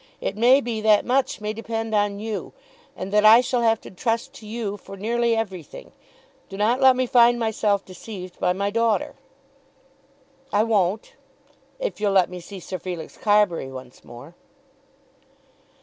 [0.19, 2.53] It may be that much may depend on you,
[2.95, 5.91] and that I shall have to trust to you for nearly everything.
[6.49, 9.13] Do not let me find myself deceived by my daughter."
[10.51, 11.13] "I won't,
[11.77, 14.33] if you'll let me see Sir Felix Carbury once more."